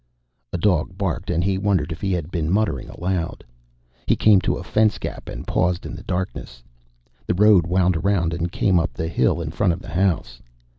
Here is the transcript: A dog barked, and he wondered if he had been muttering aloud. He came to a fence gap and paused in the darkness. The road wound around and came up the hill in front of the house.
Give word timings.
A 0.51 0.57
dog 0.57 0.97
barked, 0.97 1.29
and 1.29 1.43
he 1.43 1.59
wondered 1.59 1.91
if 1.91 2.01
he 2.01 2.11
had 2.11 2.31
been 2.31 2.49
muttering 2.51 2.89
aloud. 2.89 3.43
He 4.07 4.15
came 4.15 4.41
to 4.41 4.55
a 4.55 4.63
fence 4.63 4.97
gap 4.97 5.29
and 5.29 5.45
paused 5.45 5.85
in 5.85 5.95
the 5.95 6.01
darkness. 6.01 6.63
The 7.27 7.35
road 7.35 7.67
wound 7.67 7.95
around 7.95 8.33
and 8.33 8.51
came 8.51 8.79
up 8.79 8.93
the 8.93 9.07
hill 9.07 9.39
in 9.41 9.51
front 9.51 9.73
of 9.73 9.79
the 9.79 9.89
house. 9.93 10.41